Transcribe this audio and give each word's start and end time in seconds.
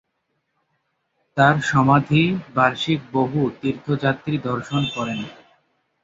তার 1.37 1.55
সমাধি 1.69 2.23
বার্ষিক 2.55 2.99
বহু 3.13 3.39
তীর্থযাত্রী 3.59 4.35
দর্শন 4.47 4.81
করেন। 4.95 5.19